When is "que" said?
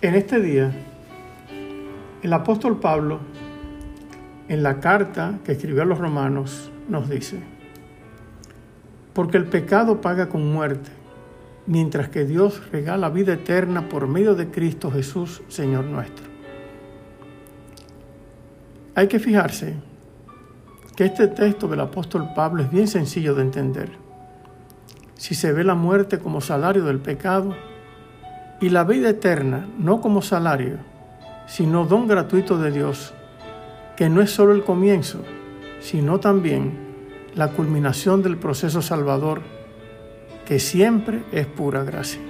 5.44-5.50, 12.10-12.24, 19.08-19.18, 20.94-21.06, 33.96-34.08, 40.44-40.58